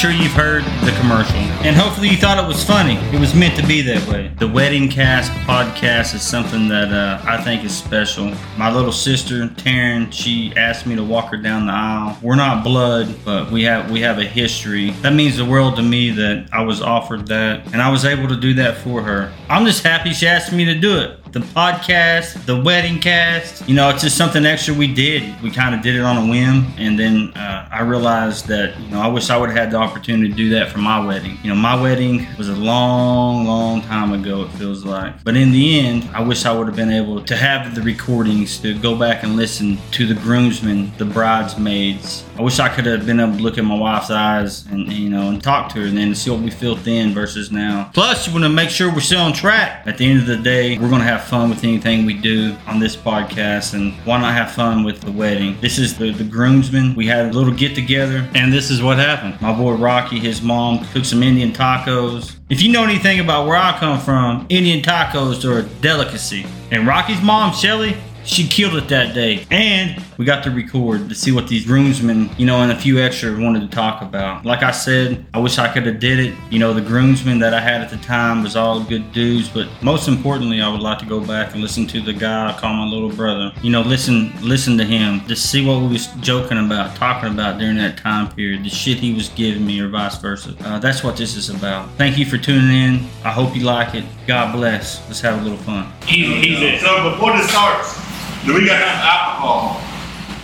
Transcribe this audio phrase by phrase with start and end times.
[0.00, 2.94] sure you've heard the commercial, and hopefully you thought it was funny.
[3.14, 4.32] It was meant to be that way.
[4.38, 8.32] The Wedding Cast podcast is something that uh, I think is special.
[8.56, 12.16] My little sister Taryn, she asked me to walk her down the aisle.
[12.22, 14.92] We're not blood, but we have we have a history.
[15.02, 18.28] That means the world to me that I was offered that, and I was able
[18.28, 19.30] to do that for her.
[19.50, 23.68] I'm just happy she asked me to do it the podcast, the wedding cast.
[23.68, 25.40] You know, it's just something extra we did.
[25.42, 28.88] We kind of did it on a whim, and then uh, I realized that you
[28.88, 31.38] know I wish I would have had the opportunity to do that for my wedding.
[31.42, 34.42] You know, my wedding was a long, long time ago.
[34.42, 37.36] It feels like, but in the end, I wish I would have been able to
[37.36, 42.24] have the recordings to go back and listen to the groomsmen, the bridesmaids.
[42.36, 45.10] I wish I could have been able to look in my wife's eyes and you
[45.10, 47.90] know and talk to her, and then see what we feel then versus now.
[47.94, 49.86] Plus, you want to make sure we're still on track.
[49.86, 52.56] At the end of the day, we're going to have fun with anything we do
[52.66, 55.54] on this podcast, and why not have fun with the wedding?
[55.60, 56.94] This is the, the groomsmen.
[56.94, 59.38] We had a little get together, and this is what happened.
[59.40, 62.36] My boy Rocky, his mom cooked some Indian tacos.
[62.48, 66.46] If you know anything about where I come from, Indian tacos are a delicacy.
[66.70, 69.46] And Rocky's mom, Shelly, she killed it that day.
[69.50, 72.98] And we got to record to see what these groomsmen, you know, and a few
[72.98, 74.44] extra wanted to talk about.
[74.44, 76.34] Like I said, I wish I could have did it.
[76.50, 79.68] You know, the groomsmen that I had at the time was all good dudes, but
[79.82, 82.74] most importantly, I would like to go back and listen to the guy I call
[82.74, 83.52] my little brother.
[83.62, 87.58] You know, listen, listen to him, just see what we was joking about, talking about
[87.58, 90.54] during that time period, the shit he was giving me, or vice versa.
[90.60, 91.90] Uh, that's what this is about.
[91.92, 93.08] Thank you for tuning in.
[93.24, 94.04] I hope you like it.
[94.26, 95.06] God bless.
[95.06, 95.90] Let's have a little fun.
[96.08, 96.78] Easy, easy.
[96.78, 97.98] So before this starts,
[98.46, 99.80] do we got enough alcohol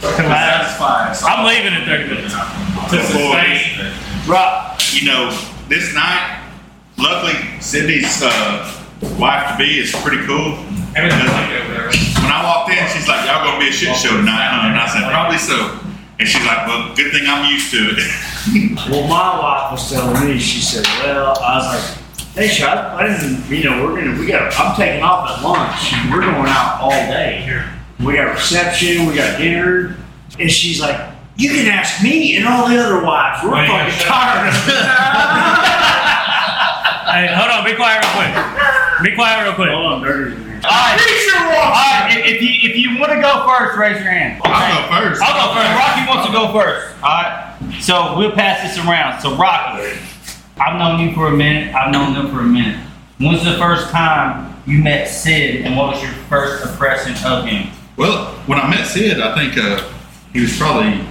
[0.00, 1.22] to satisfy us?
[1.24, 2.34] I'm leaving in 30 minutes.
[2.34, 3.92] To Before sustain.
[4.28, 5.30] this, You know,
[5.68, 6.42] this night,
[6.98, 8.62] luckily, Sidney's uh,
[9.18, 10.58] wife to be is pretty cool.
[10.94, 11.88] Everything's like over there.
[12.22, 14.78] When I walked in, she's like, "Y'all gonna be a shit show tonight?" huh?" And
[14.78, 15.78] I said, "Probably so."
[16.18, 17.98] And she's like, "Well, good thing I'm used to it."
[18.88, 23.08] Well, my wife was telling me, she said, well, I was like, hey, Shot, I
[23.08, 25.92] didn't, you know, we're gonna, we got, I'm taking off at lunch.
[26.12, 27.64] We're going out all day here.
[28.00, 29.96] We got reception, we got dinner.
[30.38, 33.42] And she's like, you can ask me and all the other wives.
[33.44, 35.72] We're Wait, fucking tired of it.
[37.06, 37.64] Hey, hold on.
[37.64, 39.10] Be quiet real quick.
[39.10, 39.70] Be quiet real quick.
[39.70, 40.34] Hold on, dirty.
[40.34, 40.60] in here.
[40.64, 40.98] All right.
[40.98, 42.08] All right.
[42.10, 44.42] If, if you if you want to go first, raise your hand.
[44.44, 45.22] I'll go first.
[45.22, 45.70] I'll go first.
[45.78, 46.96] Rocky wants to go first.
[47.02, 47.56] All right.
[47.80, 49.20] So we'll pass this around.
[49.20, 49.96] So Rocky,
[50.58, 51.74] I've known you for a minute.
[51.74, 52.76] I've known them for a minute.
[53.18, 57.70] When's the first time you met Sid, and what was your first impression of him?
[57.96, 59.82] Well, when I met Sid, I think uh,
[60.32, 61.06] he was probably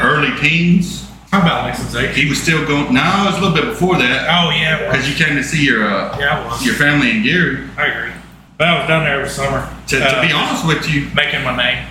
[0.00, 1.08] early teens.
[1.30, 2.14] How about like since eight?
[2.14, 2.92] He was still going.
[2.94, 5.64] No, it was a little bit before that Oh yeah, because you came to see
[5.64, 6.64] your uh, yeah, I was.
[6.64, 7.68] your family in Geary.
[7.76, 8.12] I agree.
[8.58, 9.68] But I was down there every summer.
[9.88, 11.86] To, to uh, be honest with you, making my name.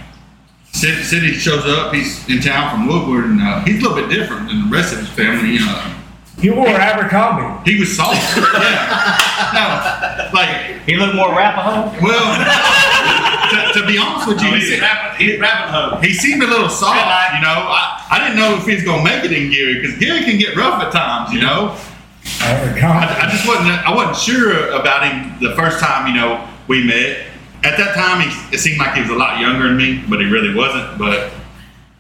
[0.74, 1.94] Sid, Sid shows up.
[1.94, 4.94] He's in town from Woodward, and uh, he's a little bit different than the rest
[4.94, 5.58] of his family.
[5.60, 5.94] Uh,
[6.38, 7.70] You wore Abercrombie.
[7.70, 8.38] he was soft.
[8.38, 9.18] yeah.
[9.54, 11.92] No, like He looked more Arapaho.
[12.02, 12.88] well.
[13.74, 16.04] to, to be honest with you, oh, he, he's se- rapping, he's rapping home.
[16.04, 16.96] he seemed a little soft.
[17.36, 19.98] You know, I, I didn't know if he was gonna make it in Geary because
[19.98, 21.34] Geary can get rough at times.
[21.34, 21.76] You know.
[22.44, 26.48] Oh, I, I just wasn't I wasn't sure about him the first time you know
[26.68, 27.28] we met.
[27.64, 30.20] At that time, he, it seemed like he was a lot younger than me, but
[30.20, 30.98] he really wasn't.
[30.98, 31.32] But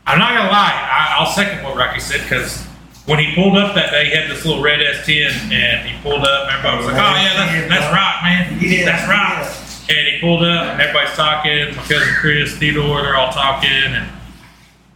[0.07, 0.73] I'm not gonna lie.
[0.73, 2.65] I, I'll second what Rocky said because
[3.05, 6.23] when he pulled up that day, he had this little red S10, and he pulled
[6.23, 6.49] up.
[6.49, 8.85] and Everybody was like, "Oh yeah, that's that's rock, man.
[8.85, 9.60] That's rock."
[9.91, 11.75] And he pulled up, and everybody's talking.
[11.75, 14.07] My cousin Chris, Theodore, they're all talking, and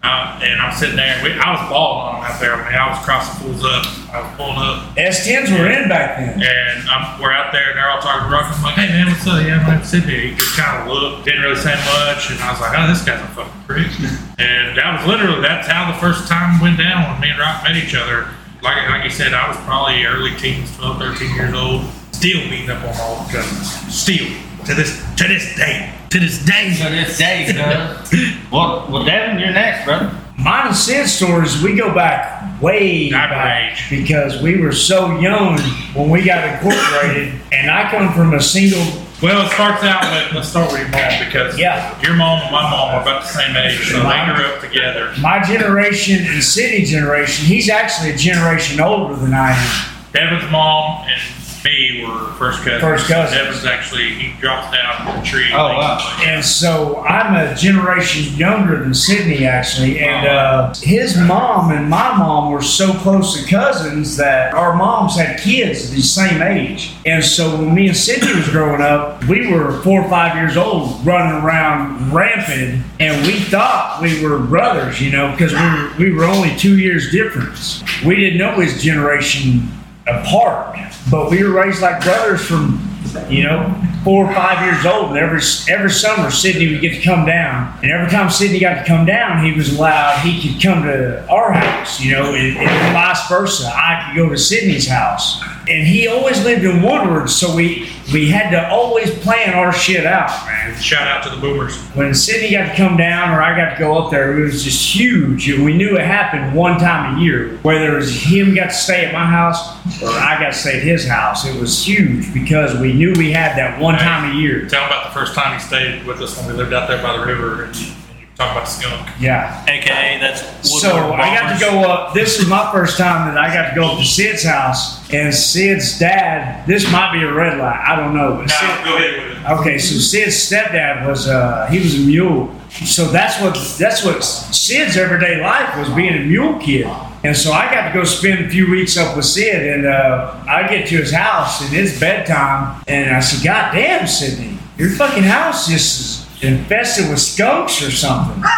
[0.06, 1.18] uh, and I'm sitting there.
[1.24, 2.54] We, I was balling on him out there.
[2.54, 3.90] I mean, I was crossing fools up.
[4.14, 4.94] I was pulling up.
[4.94, 6.38] S10s were in back then.
[6.46, 8.54] And um, we're out there, and they're all talking to Rocky.
[8.54, 9.42] I'm like, hey, man, what's up?
[9.42, 10.22] Yeah, I'm sitting here.
[10.30, 12.30] He just kind of looked, didn't really say much.
[12.30, 13.90] And I was like, oh, this guy's a fucking prick.
[14.38, 17.66] and that was literally, that's how the first time went down when me and Rock
[17.66, 18.30] met each other.
[18.62, 21.82] Like, like you said, I was probably early teens, 12, 13 years old.
[22.14, 23.74] Still beating up on my old cousins.
[23.90, 24.30] Still.
[24.66, 25.94] To this, to this day.
[26.10, 26.76] To this day.
[26.78, 27.46] To this day,
[28.10, 28.52] cuz.
[28.52, 30.12] well, well, Devin, you're next, brother.
[30.38, 33.90] Mine and Sid's stories, we go back way Not back age.
[33.90, 35.60] because we were so young
[35.94, 38.84] when we got incorporated, and I come from a single.
[39.22, 42.02] Well, it starts out with, let's start with your mom because Yeah.
[42.02, 45.14] your mom and my mom are about the same age, so they grew up together.
[45.22, 49.86] My generation and City generation, he's actually a generation older than I am.
[50.12, 51.22] Devin's mom and
[51.66, 52.82] me were first cousins.
[52.82, 53.38] First cousins.
[53.38, 55.50] Devin's actually he dropped down from the tree.
[55.52, 56.20] Oh, wow.
[56.24, 60.00] And so I'm a generation younger than Sidney, actually.
[60.00, 65.18] And uh, his mom and my mom were so close to cousins that our moms
[65.18, 66.94] had kids the same age.
[67.06, 70.58] And so when me and Sidney was growing up, we were four or five years
[70.58, 75.94] old, running around rampant, and we thought we were brothers, you know, because we were,
[75.98, 77.84] we were only two years difference.
[78.04, 79.70] We didn't know his generation
[80.08, 80.78] apart,
[81.10, 82.82] but we were raised like brothers from
[83.30, 83.74] you know,
[84.04, 85.10] four or five years old.
[85.10, 88.76] And every every summer, Sidney would get to come down, and every time Sidney got
[88.76, 90.20] to come down, he was allowed.
[90.20, 93.72] He could come to our house, you know, and, and vice versa.
[93.74, 98.30] I could go to Sidney's house, and he always lived in Woodward, so we we
[98.30, 100.80] had to always plan our shit out, man.
[100.80, 101.76] Shout out to the boomers.
[101.96, 104.64] When Sidney got to come down, or I got to go up there, it was
[104.64, 105.50] just huge.
[105.50, 108.74] And we knew it happened one time a year, whether it was him got to
[108.74, 111.46] stay at my house or I got to stay at his house.
[111.46, 114.68] It was huge because we knew we had that one time a year.
[114.68, 117.02] Tell him about the first time he stayed with us when we lived out there
[117.02, 117.95] by the river, and you, and you
[118.36, 119.10] talk about skunk.
[119.20, 119.64] Yeah.
[119.68, 122.14] AKA that's So I got to go up.
[122.14, 125.34] This is my first time that I got to go up to Sid's house, and
[125.34, 126.68] Sid's dad.
[126.68, 127.82] This might be a red light.
[127.86, 128.38] I don't know.
[128.38, 129.52] But Sid, go ahead with it.
[129.52, 132.54] Okay, so Sid's stepdad was uh he was a mule.
[132.70, 136.88] So that's what that's what Sid's everyday life was being a mule kid.
[137.24, 140.44] And so I got to go spend a few weeks up with Sid, and uh,
[140.48, 144.92] I get to his house, and it's bedtime, and I said, "God damn, Sidney, your
[144.92, 148.44] fucking house just is infested with skunks or something.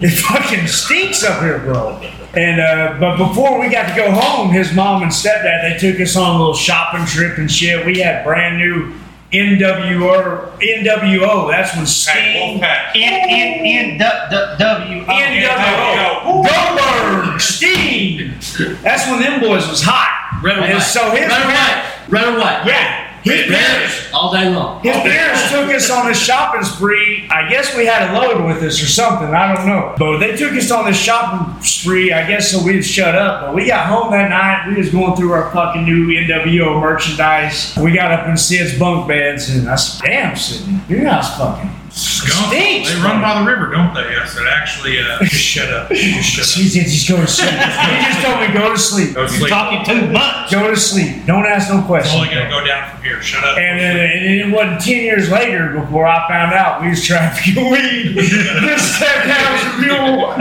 [0.00, 1.96] It fucking stinks up here, bro."
[2.34, 6.00] And uh, but before we got to go home, his mom and stepdad they took
[6.00, 7.86] us on a little shopping trip and shit.
[7.86, 8.92] We had brand new
[9.32, 11.50] NWO NWO.
[11.50, 12.60] That's when Hey, Sting.
[12.60, 12.90] Wolfpack.
[12.96, 16.44] N N N W W NWO.
[16.44, 18.34] Goldberg, Sting.
[18.82, 20.42] That's when them boys was hot.
[20.42, 20.82] Red or And white?
[20.82, 22.08] so his Red or parents, white?
[22.08, 22.62] Red or white?
[22.66, 24.82] yeah, his parents, All day long.
[24.82, 27.26] his parents took us on a shopping spree.
[27.30, 29.28] I guess we had a load with us or something.
[29.28, 29.94] I don't know.
[29.98, 32.12] But they took us on this shopping spree.
[32.12, 33.42] I guess so we'd shut up.
[33.46, 34.68] But we got home that night.
[34.68, 37.76] We was going through our fucking new NWO merchandise.
[37.76, 41.70] We got up in Sid's bunk beds, and I said, "Damn, Sidney, your house fucking."
[41.92, 42.48] Skunk.
[42.52, 44.00] Stinks, They run by the river, don't they?
[44.16, 45.90] I said, actually, uh, just shut up.
[45.90, 49.10] Just shut She said, "Just go to sleep." he just told me, "Go to sleep.
[49.10, 49.14] up.
[49.16, 49.48] Go to sleep.
[49.50, 50.50] Talking too much.
[50.50, 51.26] Go to sleep.
[51.26, 52.14] Don't ask no questions.
[52.14, 53.20] It's questions." only gonna go down from here.
[53.20, 53.58] Shut up.
[53.58, 57.22] And, uh, and it wasn't 10 years later before I found out we was trying
[57.22, 58.14] trafficking weed.
[58.16, 60.34] this stepdad was a mule.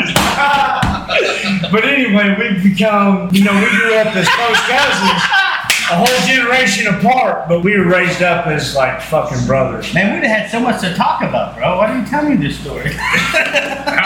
[1.71, 5.21] but anyway, we've become, you know, we grew up as close cousins,
[5.91, 9.93] a whole generation apart, but we were raised up as like fucking brothers.
[9.93, 11.77] Man, we'd have had so much to talk about, bro.
[11.77, 12.91] Why didn't you tell me this story?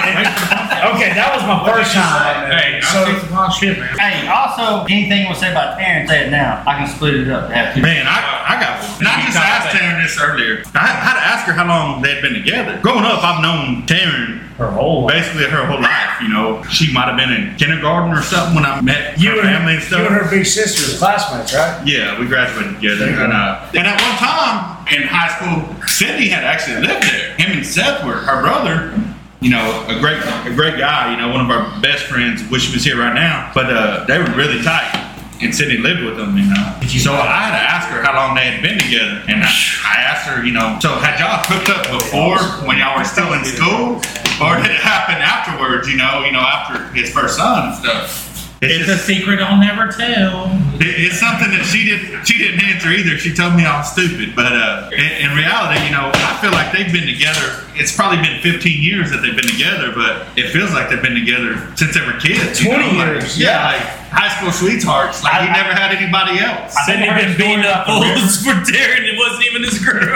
[0.06, 2.46] Okay, that was my first time.
[2.52, 3.98] Hey, So, see some hot shit, man.
[3.98, 6.62] hey, also, anything you want to say about Terrence, say it now.
[6.68, 7.50] I can split it up.
[7.50, 7.82] Have two.
[7.82, 9.00] Man, I, I got one.
[9.00, 10.62] And I just asked Taryn this earlier.
[10.76, 12.80] I had to ask her how long they'd been together.
[12.82, 15.16] Growing up, I've known Taryn her whole life.
[15.16, 16.22] basically her whole life.
[16.22, 19.40] You know, she might have been in kindergarten or something when I met You her
[19.42, 21.86] and, family and you and her big sister were classmates, right?
[21.86, 23.06] Yeah, we graduated together.
[23.06, 27.36] And, uh, and at one time in high school, Sidney had actually lived there.
[27.36, 28.98] Him and Seth were her brother.
[29.42, 31.12] You know, a great, a great guy.
[31.12, 32.42] You know, one of our best friends.
[32.50, 33.52] Wish he was here right now.
[33.54, 35.02] But uh, they were really tight.
[35.42, 36.80] And Sidney lived with them, you know.
[36.88, 39.52] So I had to ask her how long they had been together, and I,
[39.84, 43.34] I asked her, you know, so had y'all hooked up before when y'all were still
[43.34, 44.00] in school,
[44.42, 45.88] or did it happen afterwards?
[45.90, 48.32] You know, you know, after his first son and stuff.
[48.62, 50.48] It's a secret I'll never tell.
[50.80, 53.18] It- It's something that she didn't she didn't answer either.
[53.20, 56.50] She told me I was stupid, but uh, in, in reality, you know, I feel
[56.56, 57.62] like they've been together.
[57.76, 61.14] It's probably been 15 years that they've been together, but it feels like they've been
[61.20, 62.64] together since they were kids.
[62.64, 63.66] 20 know, like- years, yeah, yeah.
[63.76, 65.22] like high school sweethearts.
[65.22, 66.74] Like he I- never had anybody else.
[66.88, 69.04] Sidney been beating up fools for Darren.
[69.06, 70.16] It wasn't even his girl.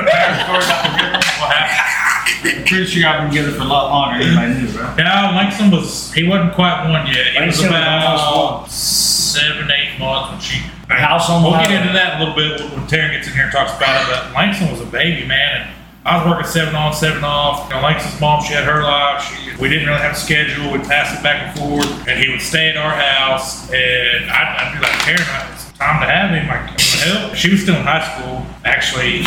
[2.19, 2.67] What happened?
[2.67, 4.23] Pretty sure I've been together for a lot longer.
[4.25, 4.93] Anybody knew, bro?
[4.97, 7.27] Yeah, Langston was, he wasn't quite one yet.
[7.27, 10.63] He was Langston was about almost seven, eight months when she.
[10.89, 11.81] House on the We'll get highway.
[11.81, 14.07] into that a little bit when Taryn gets in here and talks about it.
[14.09, 15.67] But Langston was a baby, man.
[15.69, 17.69] And I was working seven on, seven off.
[17.69, 19.21] You know, Langston's mom, she had her life.
[19.21, 20.71] She, we didn't really have a schedule.
[20.71, 22.07] We'd pass it back and forth.
[22.07, 23.69] And he would stay at our house.
[23.71, 26.47] And I'd, I'd be like, Taryn, it's time to have him.
[26.47, 28.43] Like, hell, she was still in high school.
[28.65, 29.21] Actually,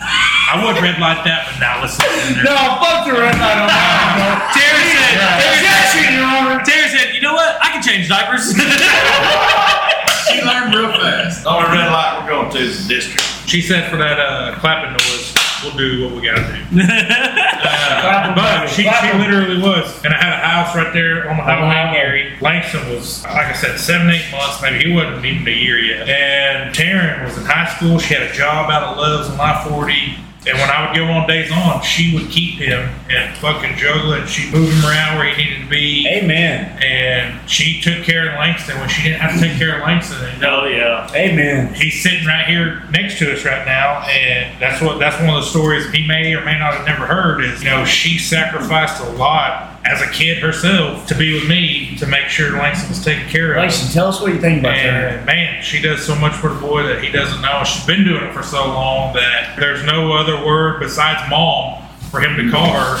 [0.00, 2.04] I would red light that, but now listen.
[2.30, 2.48] in there.
[2.48, 4.48] No, fuck the red light on that.
[4.56, 6.58] Terry said, Terry Objection, said, Your Honor.
[6.64, 7.58] Terry said, you know what?
[7.60, 8.54] I can change diapers.
[10.28, 11.42] She learned real fast.
[11.42, 13.22] The only red light we're going to is the district.
[13.48, 15.27] She said for that uh, clapping noise,
[15.62, 16.80] we'll do what we gotta do.
[16.82, 18.72] Uh, But baby.
[18.72, 19.18] she, Clap she 'em.
[19.20, 20.04] literally was.
[20.04, 21.94] And I had a house right there on the highway in.
[21.94, 22.36] Geary.
[22.40, 24.60] Langston was, like I said, seven, eight months.
[24.62, 26.08] Maybe he wasn't even a year yet.
[26.08, 27.98] And Taryn was in high school.
[27.98, 30.16] She had a job out of Love's on I-40.
[30.48, 34.12] And when I would go on days on, she would keep him and fucking juggle
[34.14, 34.28] it.
[34.28, 36.08] She'd move him around where he needed to be.
[36.08, 36.82] Amen.
[36.82, 40.24] And she took care of Langston when she didn't have to take care of Langston.
[40.24, 41.10] And Oh yeah.
[41.14, 41.74] Amen.
[41.74, 45.44] he's sitting right here next to us right now, and that's what that's one of
[45.44, 47.44] the stories he may or may not have never heard.
[47.44, 51.96] Is you know she sacrificed a lot as a kid herself to be with me
[51.96, 53.58] to make sure Langston was taken care of.
[53.58, 55.16] Langston, tell us what you think about that.
[55.16, 57.64] And man, she does so much for the boy that he doesn't know.
[57.64, 62.20] She's been doing it for so long that there's no other word besides mom for
[62.20, 62.96] him to call her.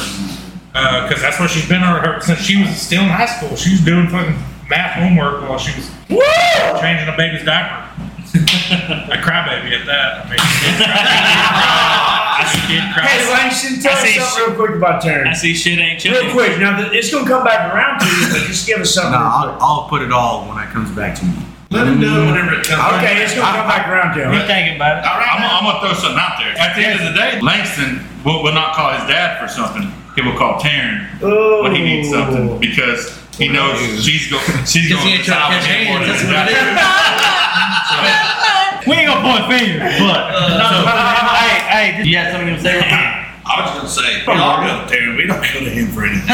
[0.74, 3.56] Uh, because that's what she's been on her since she was still in high school.
[3.56, 4.36] She was doing fucking
[4.68, 7.87] math homework while she was changing a baby's diaper.
[9.12, 10.24] a crybaby at that.
[10.24, 10.38] I mean,
[12.48, 13.04] she did cry.
[13.08, 15.34] Hey, Langston, tell I us see something shit- real quick about I Taryn.
[15.34, 16.34] see shit ain't Real changed.
[16.34, 16.58] quick.
[16.60, 19.12] Now, th- it's going to come back around to you, but just give us something.
[19.12, 19.62] No, real I'll, quick.
[19.62, 21.34] I'll put it all when it comes back to me.
[21.70, 22.80] Let him do it whenever it comes.
[22.96, 24.46] Okay, it's going to come back around to You him.
[24.48, 25.04] thinking about it?
[25.04, 26.52] All right, I'm, gonna- I'm gonna throw something out there.
[26.56, 29.84] At the end of the day, Langston will, will not call his dad for something.
[30.16, 31.06] He will call Taryn
[31.62, 32.58] when he needs something oh.
[32.58, 35.86] because he knows she's go she's going he to ain't trying to solve catch it
[35.86, 36.30] for hands, him.
[36.34, 36.58] that's
[38.88, 40.86] We ain't gonna point fingers, but uh, so,
[41.36, 42.80] hey, hey, you got something to say?
[42.80, 46.04] I was gonna say, we all go to Taryn, we don't go to him for
[46.04, 46.24] anything.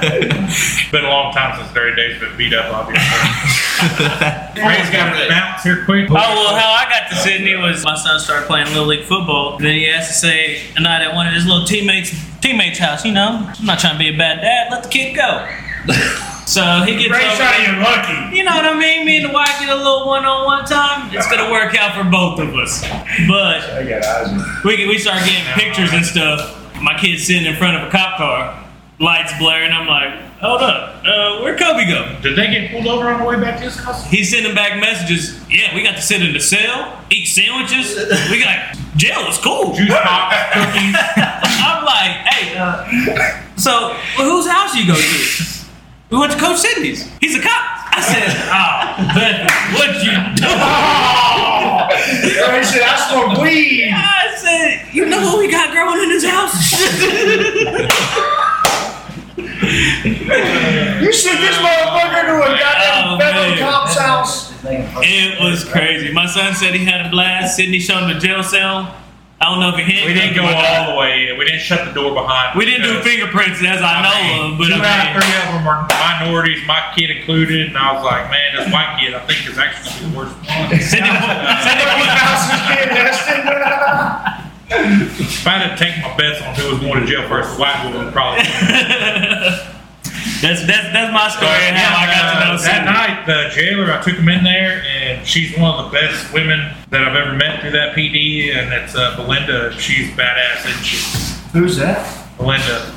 [0.00, 3.06] It's been a long time since Dirty Dave's been beat up, obviously.
[4.66, 6.10] Ray's got to bounce here quick.
[6.10, 9.56] Oh well, how I got to Sidney was my son started playing little league football.
[9.56, 12.78] And then he asked to say a night at one of his little teammates teammates'
[12.78, 13.04] house.
[13.04, 14.70] You know, I'm not trying to be a bad dad.
[14.70, 15.46] Let the kid go.
[16.46, 17.74] So he gets Ray over shot there.
[17.76, 18.36] you lucky.
[18.36, 19.06] You know what I mean?
[19.06, 21.10] Me and the wife get a little one-on-one time.
[21.14, 22.82] It's gonna work out for both of us.
[23.28, 26.54] But I got eyes on we we start getting pictures and stuff.
[26.80, 28.64] My kid's sitting in front of a cop car,
[29.00, 29.72] lights blaring.
[29.72, 32.16] I'm like, hold up, uh, where'd Kobe go?
[32.22, 34.06] Did they get pulled over on the way back to his house?
[34.06, 35.40] He's sending back messages.
[35.50, 37.96] Yeah, we got to sit in the cell, eat sandwiches.
[38.30, 39.74] We got jail is cool.
[39.74, 40.94] Juice box, cookies.
[41.16, 45.58] I'm like, hey, uh, so well, whose house you go to?
[46.10, 47.06] We went to Coach Sidney's.
[47.20, 47.64] He's a cop.
[47.92, 50.48] I said, oh, Beth, what'd you do?
[52.52, 53.90] Ray said, I smoke weed.
[53.92, 56.54] I said, you know what we got growing in his house?
[59.38, 63.58] You sent this motherfucker to a oh, goddamn Oh, federal man.
[63.58, 64.52] cop's house.
[64.64, 66.12] it was crazy.
[66.12, 67.56] My son said he had a blast.
[67.56, 68.94] Sydney showed him the jail cell.
[69.40, 70.02] I don't know if he hit.
[70.06, 71.38] We didn't go all the way in.
[71.38, 72.58] We didn't shut the door behind.
[72.58, 75.46] We didn't do fingerprints as I know of, but two I out of three of
[75.54, 79.22] them are minorities, my kid included, and I was like, man, this white kid I
[79.30, 80.74] think is actually gonna be the worst one.
[80.82, 81.86] Sidney, Sidney,
[82.18, 83.46] House is getting nested.
[84.70, 87.60] If I had to take my bets on who was going to jail first, the
[87.62, 88.42] white woman would probably.
[90.40, 93.50] That's that's that's my story and how I got to know Uh, that night, the
[93.54, 97.16] jailer, I took him in there, and she's one of the best women that I've
[97.16, 99.72] ever met through that PD, and it's uh, Belinda.
[99.78, 100.96] She's badass, isn't she?
[101.58, 102.06] Who's that?
[102.36, 102.94] Belinda.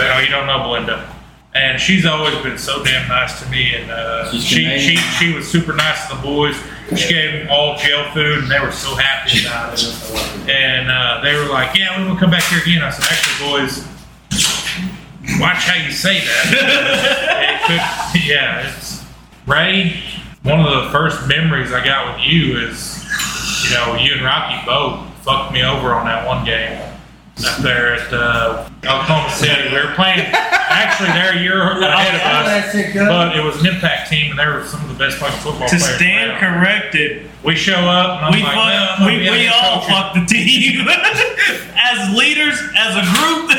[0.00, 1.14] Oh, you don't know Belinda.
[1.54, 5.46] And she's always been so damn nice to me, and uh, she, she she was
[5.50, 6.54] super nice to the boys.
[6.96, 10.48] She gave them all jail food, and they were so happy about it.
[10.48, 13.50] And uh, they were like, "Yeah, we will come back here again." I said, "Actually,
[13.50, 13.84] boys,
[15.40, 17.62] watch how you say that."
[18.12, 19.04] it could, yeah, it's
[19.46, 20.02] Ray.
[20.42, 23.04] One of the first memories I got with you is,
[23.68, 26.80] you know, you and Rocky both fucked me over on that one game
[27.46, 29.68] up there at uh, Oklahoma City.
[29.70, 30.20] We were playing.
[30.70, 32.72] Actually, they're a year ahead of us,
[33.08, 35.68] but it was an impact team, and they were some of the best fucking football
[35.68, 35.82] To players.
[35.86, 36.40] To stand around.
[36.60, 39.88] corrected, We show up, and I'm we like, fuck, well, we, we all coach.
[39.90, 43.50] fucked the team as leaders, as a group.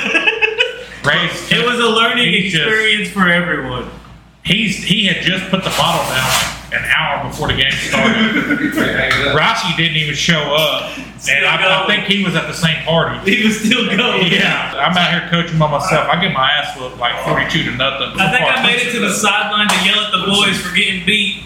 [1.04, 3.90] It was a learning He just- experience for everyone.
[4.44, 9.36] He's he had just put the bottle down an hour before the game started.
[9.36, 13.20] Rossi didn't even show up, and I, I think he was at the same party.
[13.36, 14.32] He was still going.
[14.32, 16.08] Yeah, I'm out here coaching by myself.
[16.10, 18.10] I get my ass whooped like 42 to nothing.
[18.20, 21.06] I think I made it to the sideline to yell at the boys for getting
[21.06, 21.44] beat,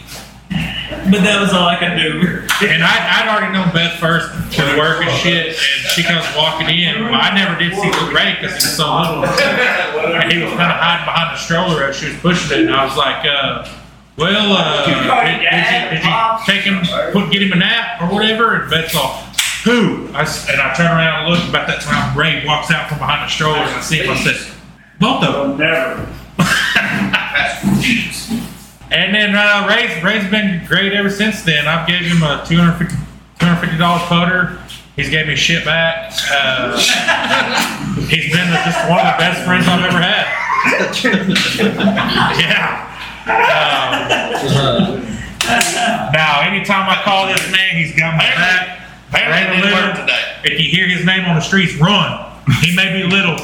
[1.11, 2.41] but that was all I could do.
[2.65, 6.69] And I, I'd already known Beth first to work and shit, and she comes walking
[6.69, 7.03] in.
[7.09, 9.25] But I never did see Ray because he was so little.
[9.25, 12.65] And he was kind of hiding behind the stroller as she was pushing it.
[12.67, 13.65] And I was like, uh,
[14.17, 15.49] well, uh, did, did, you,
[15.97, 16.13] did you
[16.45, 18.55] take him, put, get him a nap or whatever?
[18.61, 19.17] And Beth's all,
[19.65, 20.07] who?
[20.13, 21.49] I, s- and I turn around and look.
[21.49, 24.11] About that time, Ray walks out from behind the stroller and I see him.
[24.11, 24.37] I said,
[24.99, 25.57] both of them.
[25.57, 26.07] Never.
[28.93, 31.67] And then uh, Ray's, Ray's been great ever since then.
[31.67, 32.89] I've gave him a $250,
[33.39, 34.59] $250 putter.
[34.95, 36.13] He's gave me shit back.
[36.31, 36.77] Uh,
[38.07, 40.29] he's been the, just one of the best friends I've ever had.
[42.39, 42.89] yeah.
[43.25, 45.01] Um,
[46.13, 48.79] now, anytime I call this man, he's got my back.
[49.09, 50.21] Apparently it didn't work today.
[50.43, 52.31] If you hear his name on the streets, run.
[52.61, 53.37] He may be little,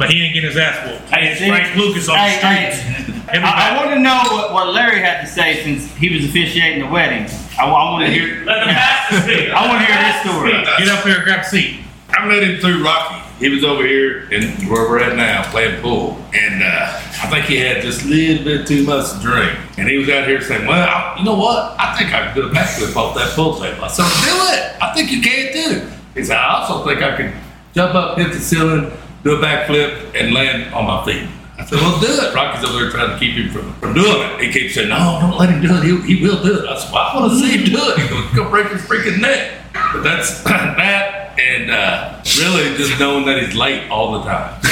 [0.00, 1.12] but he ain't getting his ass whooped.
[1.14, 2.72] Hey, It's Frank Lucas on the Hey, hey.
[2.72, 3.30] streets.
[3.30, 6.24] He'll I, I want to know what, what Larry had to say since he was
[6.24, 7.28] officiating the wedding.
[7.60, 8.42] I, want to hear.
[8.46, 9.50] Let the pastor speak.
[9.50, 10.52] I want to hear this story.
[10.84, 11.80] Get up here and grab a seat.
[12.08, 13.16] I met him through Rocky.
[13.38, 16.66] He was over here and where we're at now playing pool, and uh,
[17.22, 19.56] I think he had just a little bit too much to drink.
[19.78, 21.74] And he was out here saying, "Well, I- you know what?
[21.78, 24.82] I think I could do a backflip off that pool table." I said, "Do it!
[24.82, 27.32] I think you can too." He said, "I also think I can
[27.74, 28.90] jump up, hit the ceiling,
[29.24, 32.78] do a backflip, and land on my feet." I said, "Well, do it." Rocky's over
[32.80, 34.40] there trying to keep him from, from doing it.
[34.40, 35.82] He keeps saying, "No, don't let him do it.
[35.84, 37.98] He, he will do it." I said, "Well, I want to see him do it.
[37.98, 39.52] He's going to break his freaking neck."
[39.92, 44.58] But that's that, and uh, really just knowing that he's late all the time.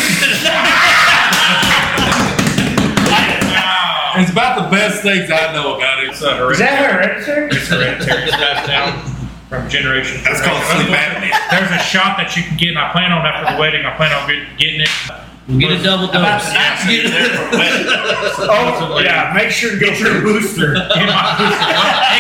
[4.20, 6.10] it's about the best things I know about him.
[6.10, 7.14] It's a Is that hereditary.
[7.14, 7.48] hereditary?
[7.50, 8.22] It's hereditary.
[8.24, 9.17] It's passed down
[9.48, 10.18] from generation.
[10.18, 10.92] to That's called generation.
[10.92, 11.36] sleep apnea.
[11.50, 13.84] There's a shot that you can get, and I plan on after the wedding.
[13.86, 14.92] I plan on get, getting it.
[15.48, 16.52] We'll Get a double About dose.
[16.52, 17.86] to ask you there for a wedding.
[18.50, 20.74] Oh, yeah, make sure to go for your booster.
[20.94, 21.68] Get my booster.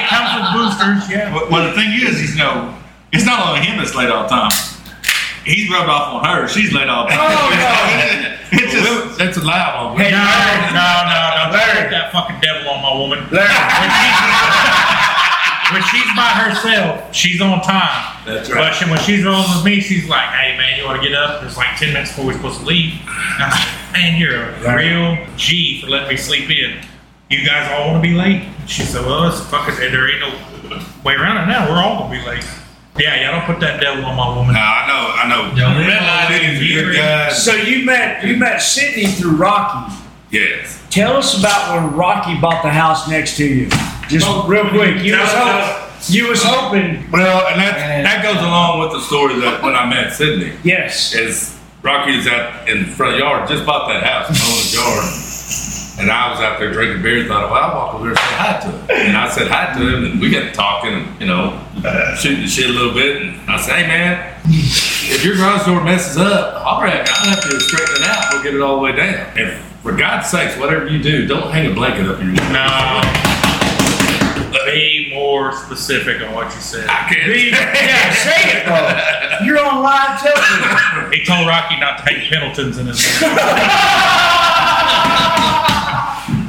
[0.00, 1.00] It comes with boosters.
[1.12, 1.32] Yeah.
[1.34, 2.74] Well, well, the thing is, is, you know,
[3.12, 4.50] it's not only him that's late all the time.
[5.44, 6.48] He's rubbed off on her.
[6.48, 7.20] She's late all the time.
[7.20, 8.36] Oh, no.
[8.58, 9.96] it's just, That's allowable.
[9.96, 10.72] Hey, No, Larry.
[10.72, 11.52] no, no, no.
[11.56, 11.90] Larry.
[11.90, 13.20] that fucking devil on my woman.
[13.30, 15.04] Larry.
[15.72, 18.16] When she's, by herself, she's on time.
[18.24, 18.74] That's But right.
[18.74, 21.42] she, when she's rolling with me, she's like, "Hey man, you want to get up?"
[21.44, 22.92] It's like ten minutes before we're supposed to leave.
[23.02, 26.78] And I said, "Man, you're a real G for letting me sleep in.
[27.30, 30.80] You guys all want to be late?" She said, "Well, it's fucking there ain't no
[31.04, 31.68] way around it now.
[31.70, 32.44] We're all gonna be late."
[32.98, 34.54] Yeah, y'all don't put that devil on my woman.
[34.54, 35.54] No, I know, I know.
[35.54, 37.28] Don't Red Light is good guy.
[37.30, 39.94] So you met you met Sidney through Rocky.
[40.30, 40.82] Yes.
[40.90, 43.68] Tell us about when Rocky bought the house next to you.
[44.08, 45.02] Just real quick.
[45.02, 47.10] You was, hoping, you was hoping.
[47.10, 50.56] Well, and that that goes along with the story that when I met Sidney.
[50.64, 51.14] Yes.
[51.14, 55.04] is Rocky's out in the front yard, just bought that house, owned his yard.
[56.00, 58.18] And I was out there drinking beer, and thought, well, I'll walk over there and
[58.18, 59.08] say hi to him.
[59.08, 61.58] And I said hi to him, and we got talking, and, you know,
[62.16, 63.22] shooting the shit a little bit.
[63.22, 66.78] And I said, hey, man, if your garage door messes up, I'll.
[66.78, 68.26] I'll have to straighten it out.
[68.32, 69.38] We'll get it all the way down.
[69.38, 72.52] And for God's sakes, whatever you do, don't hang a blanket up your wall.
[72.52, 73.37] No.
[74.52, 76.88] Be more specific on what you said.
[76.88, 77.28] I can't.
[77.28, 79.46] Yeah, say it, bro.
[79.46, 81.12] You're on live television.
[81.12, 82.98] He told Rocky not to hang Pendletons in his.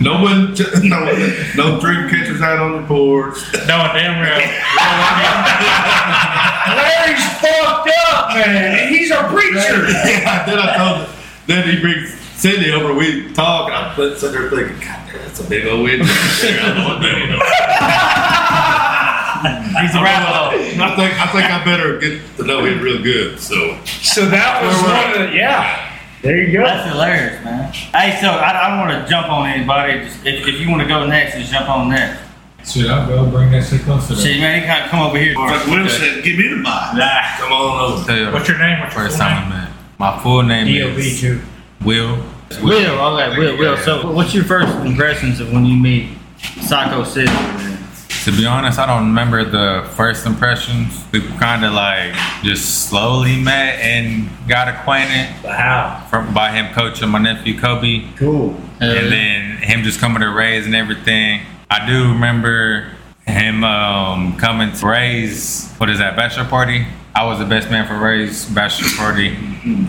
[0.02, 1.06] No one, no,
[1.58, 3.36] no dream catchers out on the porch.
[3.54, 4.48] No, damn real.
[6.78, 8.94] Larry's fucked up, man.
[8.94, 9.90] He's a preacher.
[9.90, 11.16] Yeah, then I told him.
[11.48, 12.94] Then he brings Cindy over.
[12.94, 16.06] We talk, and I'm sitting there thinking, God, damn, that's a big old window.
[16.08, 17.36] I know what that is.
[19.82, 20.56] He's a rabble.
[20.82, 23.40] I think I think I better get to know him real good.
[23.42, 26.00] So So that was one of the, yeah.
[26.22, 26.64] There you go.
[26.64, 27.74] That's hilarious, man.
[27.74, 30.06] Hey, so I, I don't want to jump on anybody.
[30.06, 32.22] Just, if, if you want to go next, just jump on next.
[32.66, 34.16] Shit, I'll go bring that shit closer.
[34.16, 35.36] See, man, he can't come over here.
[35.36, 36.66] like Will said, give me the mic.
[36.66, 37.38] Nah.
[37.38, 38.06] Come on over.
[38.06, 38.80] Tell you What's your name?
[38.80, 39.60] What's your first full time name?
[39.60, 39.74] I met.
[39.98, 41.42] My full name DOB is too.
[41.86, 42.24] Will.
[42.62, 43.78] Will, okay, Will, Will.
[43.78, 46.10] So, what's your first impressions of when you meet
[46.62, 47.30] Psycho Sid?
[48.26, 51.06] To be honest, I don't remember the first impressions.
[51.14, 52.14] We kind of like
[52.44, 56.06] just slowly met and got acquainted Wow.
[56.10, 58.60] from by him coaching my nephew Kobe, Cool.
[58.82, 61.42] and then him just coming to Ray's and everything.
[61.70, 62.92] I do remember
[63.26, 65.72] him um, coming to Ray's.
[65.78, 66.86] What is that bachelor party?
[67.16, 69.30] I was the best man for Ray's bachelor party,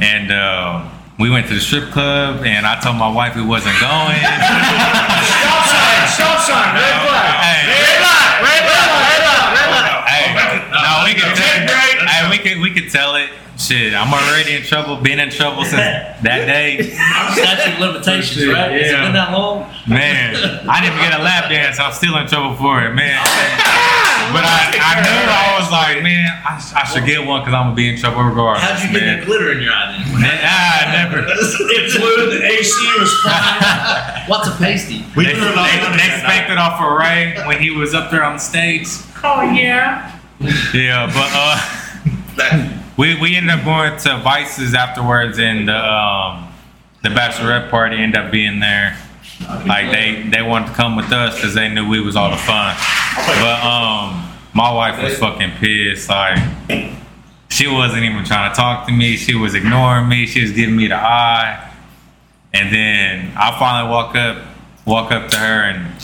[0.00, 0.30] and.
[0.30, 0.88] Uh,
[1.20, 4.16] we went to the strip club, and I told my wife we wasn't going.
[4.24, 6.08] Stop sign.
[6.08, 6.74] Stop sign.
[6.74, 7.34] Red flag.
[7.44, 7.60] Hey.
[7.68, 8.40] Red light.
[8.40, 8.96] Red light.
[9.04, 9.48] Red light.
[9.52, 10.08] Red light.
[10.08, 12.08] Hey, oh, no, we can tell.
[12.08, 13.28] Hey, we can we can tell it.
[13.58, 14.96] Shit, I'm already in trouble.
[14.96, 15.76] Been in trouble since
[16.22, 16.80] that day.
[17.36, 18.72] Statute of limitations, right?
[18.72, 19.02] Has it Yeah.
[19.04, 19.68] been that long?
[19.86, 20.34] Man,
[20.68, 21.78] I didn't even get a lap dance.
[21.78, 23.20] I'm still in trouble for it, man.
[24.32, 27.66] But I, I knew I was like, man, I, I should get one because I'm
[27.66, 28.62] gonna be in trouble regardless.
[28.62, 29.18] How'd you get man.
[29.18, 30.20] that glitter in your eye then?
[30.20, 31.26] Man, ah, never.
[31.72, 32.30] It flew.
[32.38, 34.28] The AC was flying.
[34.28, 35.04] What's a pasty?
[35.16, 37.60] We They, threw it all they, under they that spanked it off for Ray when
[37.60, 38.86] he was up there on the stage.
[39.22, 40.18] Oh yeah.
[40.72, 46.48] Yeah, but uh, we we ended up going to Vices afterwards, and the um,
[47.02, 48.96] the bachelorette party ended up being there.
[49.48, 52.36] Like they they wanted to come with us because they knew we was all the
[52.36, 52.76] fun.
[53.16, 56.08] But um, my wife was fucking pissed.
[56.08, 56.38] Like
[57.48, 59.16] she wasn't even trying to talk to me.
[59.16, 60.26] She was ignoring me.
[60.26, 61.68] She was giving me the eye.
[62.52, 64.44] And then I finally walk up,
[64.84, 66.00] walk up to her, and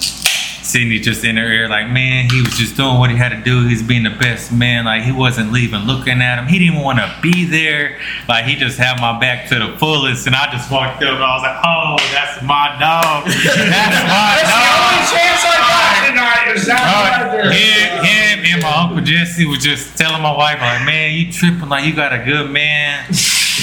[0.67, 3.41] Sidney just in her ear, like, man, he was just doing what he had to
[3.43, 3.67] do.
[3.67, 4.85] He's being the best man.
[4.85, 6.47] Like, he wasn't leaving looking at him.
[6.49, 7.99] He didn't want to be there.
[8.29, 10.27] Like, he just had my back to the fullest.
[10.27, 13.25] And I just walked up and I was like, oh, that's my dog.
[13.27, 14.51] That's my dog.
[14.51, 19.47] the only chance I got tonight is that Uh, him, him and my uncle Jesse
[19.47, 23.05] was just telling my wife, like, man, you tripping like you got a good man.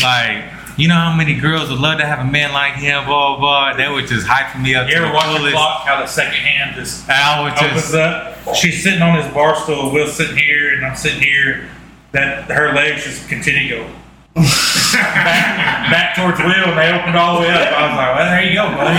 [0.01, 0.45] Like,
[0.77, 3.73] you know how many girls would love to have a man like him, blah, blah,
[3.73, 3.77] blah.
[3.77, 5.85] They would just hype me up You to ever the watch the clock?
[5.85, 8.55] How the second hand just And I would opens just, up.
[8.55, 9.91] She's sitting on his bar stool.
[9.91, 11.69] Will's sitting here, and I'm sitting here.
[12.11, 13.89] That her legs just continue to go
[14.35, 17.73] back, back towards Will, and they opened all the way up.
[17.73, 18.97] I was like, well, there you go, buddy.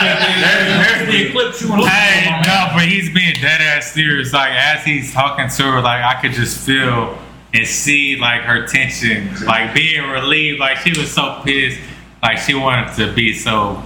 [0.00, 4.32] there's, there's the eclipse you want to hey, no, but he's being dead ass serious.
[4.32, 7.18] Like, as he's talking to her, like, I could just feel
[7.54, 10.60] and see, like, her tension, like, being relieved.
[10.60, 11.80] Like, she was so pissed.
[12.22, 13.82] Like, she wanted to be so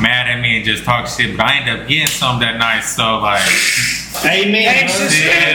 [0.00, 1.36] mad at me and just talk shit.
[1.36, 3.42] But I ended up getting some that night, so, like,
[4.24, 4.62] Amen.
[4.62, 4.78] Yeah,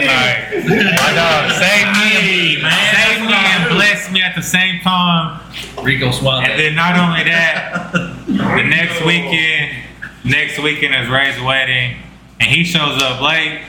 [0.06, 2.94] like, my dog, save me, man.
[2.94, 5.40] Save me and bless me at the same time.
[5.82, 6.44] Rico Suave.
[6.44, 9.76] And then not only that, the next weekend,
[10.24, 11.96] next weekend is Ray's wedding,
[12.38, 13.62] and he shows up late.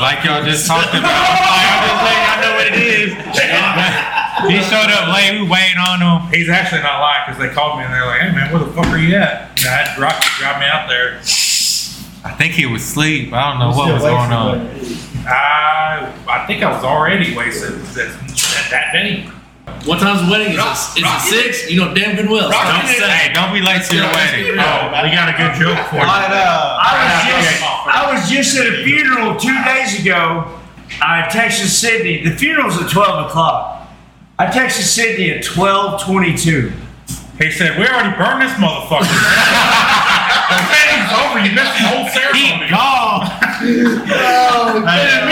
[0.00, 1.02] Like y'all just talked about.
[1.02, 3.10] Like, I'm just letting y'all know what it is.
[4.48, 6.32] he showed up late, we waiting on him.
[6.32, 8.72] He's actually not lying because they called me and they're like, "Hey man, where the
[8.72, 11.18] fuck are you at?" And I had Rocky drive me out there.
[12.24, 13.32] I think he was asleep.
[13.32, 14.68] I don't know what was going on.
[15.26, 19.30] I I think I was already wasted that, that, that day.
[19.84, 20.52] What time's the wedding?
[20.54, 21.70] Is it, is it six?
[21.70, 22.50] You know damn good well.
[22.50, 23.00] Don't Don't say.
[23.00, 24.54] say, don't be late to your wedding.
[24.58, 26.02] Oh, we got a good joke for you.
[26.06, 26.28] I
[27.02, 30.58] was just I was just at a funeral two days ago.
[31.00, 32.22] I texted Sidney.
[32.22, 33.88] The funeral's at twelve o'clock.
[34.38, 36.72] I texted Sidney at twelve twenty-two.
[37.38, 39.08] He said, "We already burned this motherfucker."
[40.52, 41.38] the wedding's over.
[41.40, 42.68] You missed the whole ceremony.
[43.62, 45.31] And immediately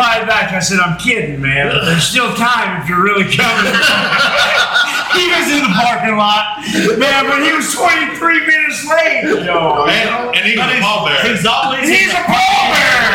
[0.00, 0.52] replied back.
[0.52, 1.68] I said, "I'm kidding, man.
[1.84, 3.68] There's still time if you're really coming."
[5.12, 6.64] he was in the parking lot,
[6.96, 9.44] man, but he was 23 minutes late.
[9.44, 11.20] Yo, And, and he was a pallbearer.
[11.28, 13.12] He's always he's a pallbearer.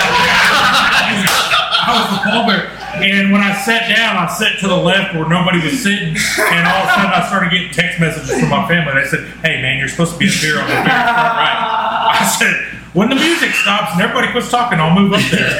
[1.85, 2.69] I was the pallbearer.
[2.95, 6.63] And when I sat down, I sat to the left where nobody was sitting, and
[6.69, 9.01] all of a sudden I started getting text messages from my family.
[9.01, 11.75] They said, "Hey, man, you're supposed to be up here on the very front right."
[12.15, 15.51] I said, "When the music stops and everybody quits talking, I'll move up there."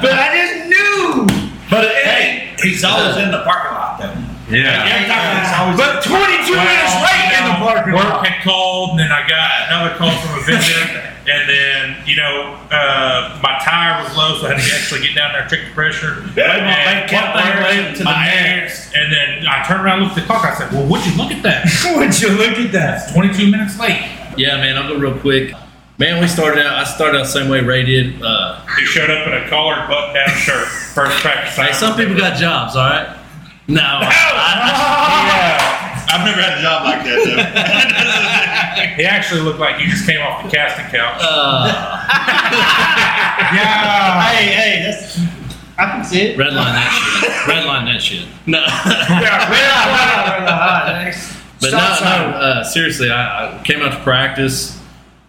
[0.02, 1.26] But I just knew.
[1.70, 4.14] But hey, he's always in the parking lot though.
[4.48, 5.74] Yeah.
[5.76, 8.26] But 22 minutes late in the parking work lot.
[8.26, 12.54] had called, and then I got another call from a vendor, and then you know
[12.70, 15.66] uh, my tire was low, so I had to actually get down there and check
[15.66, 16.22] the pressure.
[16.36, 19.64] Yeah, my and bank kept one thing led to the my next, and then I
[19.66, 20.44] turned around, and looked at the clock.
[20.46, 21.66] I said, "Well, would you look at that?
[21.98, 23.12] Would you look at that?
[23.12, 25.52] 22 minutes late." Yeah, man, I'll go real quick.
[25.98, 26.74] Man, we started out.
[26.74, 28.22] I started out the same way Ray did.
[28.22, 31.56] Uh, He showed up in a collared button-down shirt, first practice.
[31.56, 33.16] hey, some people got jobs, all right.
[33.66, 34.02] No, I,
[35.26, 35.72] Yeah.
[36.08, 38.92] I've never had a job like that though.
[38.96, 41.20] He actually looked like he just came off the casting couch.
[41.20, 41.66] uh,
[43.54, 44.22] yeah.
[44.22, 45.18] Hey, hey, that's
[45.78, 46.38] I can see it.
[46.38, 47.30] redline that shit.
[47.54, 48.26] Redline that shit.
[48.46, 51.14] No, yeah, red line, red line.
[51.60, 52.38] but no, no.
[52.38, 54.80] Uh, seriously, I, I came out to practice,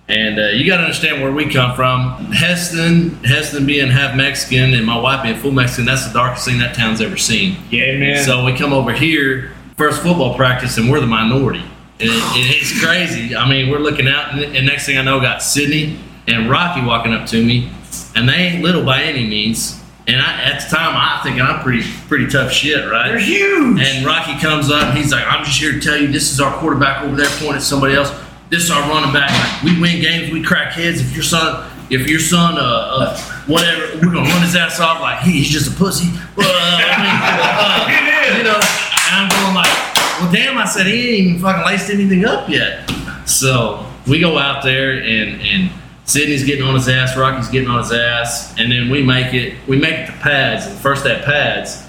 [0.10, 2.32] and uh, you got to understand where we come from.
[2.32, 5.86] Heston, Heston being half Mexican, and my wife being full Mexican.
[5.86, 7.58] That's the darkest thing that town's ever seen.
[7.70, 8.24] Yeah, man.
[8.24, 11.64] So we come over here, first football practice, and we're the minority.
[12.00, 13.36] And it, and it's crazy.
[13.36, 16.86] I mean, we're looking out, and, and next thing I know, got Sidney and Rocky
[16.86, 17.70] walking up to me,
[18.16, 19.82] and they ain't little by any means.
[20.08, 23.10] And I, at the time, I think I'm pretty pretty tough shit, right?
[23.10, 23.82] They're huge.
[23.82, 26.54] And Rocky comes up he's like, I'm just here to tell you this is our
[26.60, 28.10] quarterback over there pointing at somebody else.
[28.50, 29.62] This is our running back.
[29.62, 31.02] We win games, we crack heads.
[31.02, 35.02] If your son, if your son, uh, uh whatever, we're gonna run his ass off
[35.02, 36.08] like he, he's just a pussy.
[36.38, 40.58] Uh, I mean, uh, you know, and I'm going like, well, damn.
[40.58, 42.90] I said he ain't even fucking laced anything up yet.
[43.26, 45.72] So we go out there and and
[46.06, 49.56] Sidney's getting on his ass, Rocky's getting on his ass, and then we make it.
[49.68, 50.66] We make it to pads.
[50.66, 51.86] And first at pads,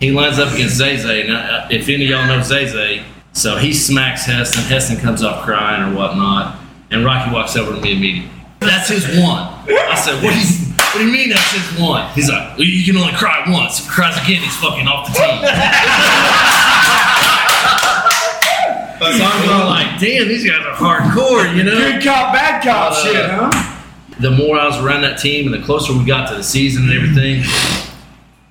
[0.00, 1.26] he lines up against Zay Zay.
[1.26, 4.62] Now, if any of y'all know Zay Zay, so he smacks Heston.
[4.64, 6.58] Heston comes off crying or whatnot,
[6.90, 8.30] and Rocky walks over to me immediately.
[8.60, 9.42] That's his one.
[9.68, 10.46] I said, what do you,
[10.78, 12.08] what do you mean that's his one?
[12.14, 13.78] He's like, well, you can only cry once.
[13.80, 15.42] If he cries again, he's fucking off the team.
[19.04, 21.76] so I'm going like, damn, these guys are hardcore, you know?
[21.76, 23.50] Good cop, bad cop Uh, shit, huh?
[24.20, 26.84] the more I was around that team and the closer we got to the season
[26.84, 27.42] and everything,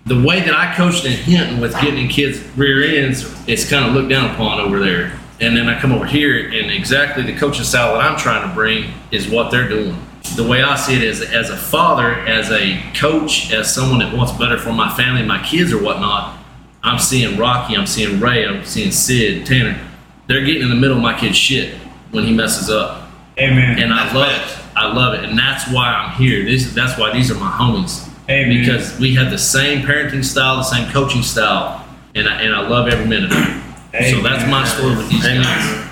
[0.06, 3.94] the way that I coached in Hinton with getting kids rear ends, it's kind of
[3.94, 5.18] looked down upon over there.
[5.40, 8.54] And then I come over here, and exactly the coaching style that I'm trying to
[8.54, 9.98] bring is what they're doing.
[10.36, 14.16] The way I see it is, as a father, as a coach, as someone that
[14.16, 16.38] wants better for my family, my kids, or whatnot,
[16.82, 19.80] I'm seeing Rocky, I'm seeing Ray, I'm seeing Sid, Tanner.
[20.28, 21.76] They're getting in the middle of my kid's shit
[22.12, 23.82] when he messes up Amen.
[23.82, 24.60] and I love it.
[24.76, 26.44] I love it, and that's why I'm here.
[26.46, 28.60] This that's why these are my homies Amen.
[28.60, 32.68] because we have the same parenting style, the same coaching style, and I, and I
[32.68, 34.10] love every minute of it.
[34.10, 35.90] So that's my story with these guys.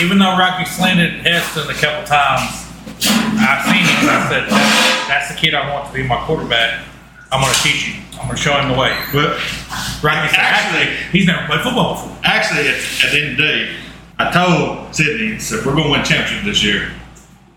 [0.00, 2.62] Even though Rocky slanted Heston a couple times,
[3.38, 4.08] I've seen him.
[4.08, 6.84] I said, that's, that's the kid I want to be my quarterback.
[7.30, 8.04] I'm going to teach him.
[8.12, 8.96] I'm going to show him the way.
[9.12, 9.36] But
[10.02, 12.16] Rocky said, actually, he's never played football before.
[12.22, 13.76] actually, at, at the end of the day,
[14.18, 16.92] I told Sidney, so we're going to win championship this year,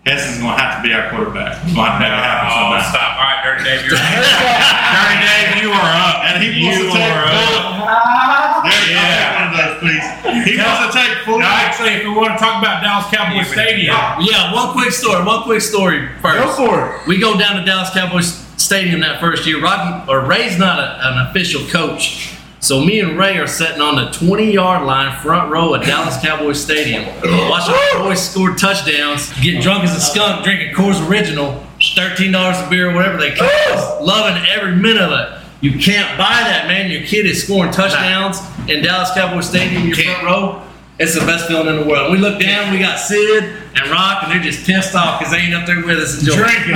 [0.06, 1.58] Heston's going to have to be our quarterback.
[1.66, 2.94] We're going to have to make happen Oh, somehow.
[2.94, 3.10] stop.
[3.18, 6.16] All right, Dirty Dave, you're Dirty Dave, you are up.
[6.30, 7.58] And he you wants to take are full.
[7.58, 8.62] up.
[8.62, 9.02] There, Yeah.
[9.02, 10.06] I'll take one of those, please.
[10.46, 11.38] He wants to take full.
[11.42, 15.24] No, actually, if we want to talk about Dallas Cowboys Stadium, Yeah, one quick story.
[15.26, 16.38] One quick story first.
[16.38, 17.06] Go for it.
[17.10, 19.60] We go down to Dallas Cowboys Stadium that first year.
[19.60, 22.35] Rocky or Ray's not a, an official coach,
[22.66, 26.16] so me and Ray are sitting on the 20 yard line, front row at Dallas
[26.20, 27.04] Cowboys Stadium,
[27.48, 32.58] watching the boys score touchdowns, getting drunk as a skunk, drinking Coors Original, thirteen dollars
[32.58, 35.46] a beer, whatever they cost, loving every minute of it.
[35.60, 36.90] You can't buy that, man.
[36.90, 40.62] Your kid is scoring touchdowns in Dallas Cowboys Stadium, in your front row.
[40.98, 42.10] It's the best feeling in the world.
[42.10, 45.38] We look down, we got Sid and Rock, and they're just pissed off because they
[45.38, 46.38] ain't up there with us enjoying.
[46.38, 46.72] Drinking.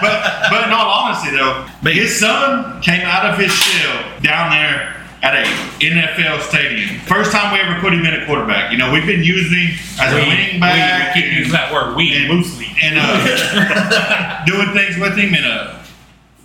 [0.00, 4.50] but, but in all honesty, though, but his son came out of his shell down
[4.50, 5.42] there at a
[5.80, 7.00] NFL stadium.
[7.00, 8.70] First time we ever put him in a quarterback.
[8.72, 11.14] You know, we've been using him as a we, wing back.
[11.14, 12.66] we, we keep using that word, we, and- loosely.
[12.82, 15.34] and uh, doing things with him.
[15.34, 15.74] And uh,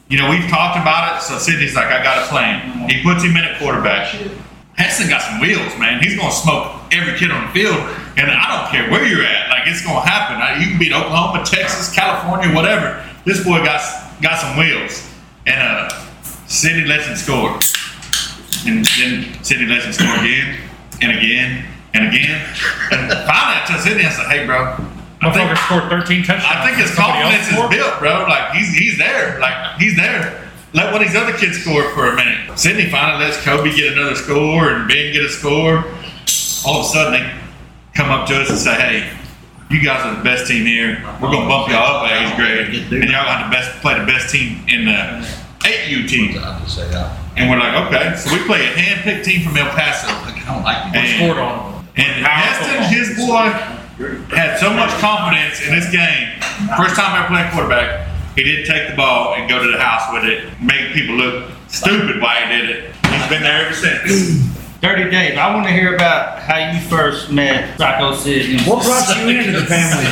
[0.10, 1.22] you know, we've talked about it.
[1.24, 2.90] So Sidney's like, I got a plan.
[2.90, 4.14] He puts him in a quarterback.
[4.76, 6.02] Heston got some wheels, man.
[6.02, 7.78] He's gonna smoke every kid on the field,
[8.18, 9.50] and I don't care where you're at.
[9.50, 10.42] Like it's gonna happen.
[10.42, 13.06] Uh, You can beat Oklahoma, Texas, California, whatever.
[13.24, 13.82] This boy got
[14.22, 15.08] got some wheels,
[15.46, 15.90] and uh,
[16.48, 17.60] Sydney lets him score,
[18.66, 20.58] and then Sidney lets him score again
[21.02, 22.42] and again and again.
[22.92, 24.76] And finally, I tell Sidney, I said, "Hey, bro."
[25.22, 26.44] I think, Motherfucker scored 13 touchdowns.
[26.46, 28.26] I think his confidence is built, bro.
[28.28, 29.40] Like he's he's there.
[29.40, 30.50] Like he's there.
[30.74, 32.58] Let one of these other kids score for a minute.
[32.58, 35.86] Sidney finally lets Kobe get another score and Ben get a score.
[36.66, 37.32] All of a sudden they
[37.94, 39.18] come up to us and say, "Hey,
[39.70, 41.02] you guys are the best team here.
[41.22, 44.06] We're gonna bump y'all up a age grade, and y'all got the best play the
[44.06, 45.28] best team in the
[45.64, 46.36] 8U team."
[47.36, 50.08] And we're like, "Okay." So we play a hand-picked team from El Paso.
[50.12, 51.86] I don't like And- Scored on.
[51.96, 52.68] and Powerful.
[52.68, 53.50] Heston, his boy,
[54.36, 56.30] had so much confidence in this game.
[56.78, 60.12] First time ever playing quarterback, he did take the ball and go to the house
[60.14, 62.96] with it, make people look stupid why he did it.
[63.08, 64.42] He's been there ever since.
[64.84, 68.68] Dirty Dave, I want to hear about how you first met Psycho Sid.
[68.68, 70.04] What brought you into the family?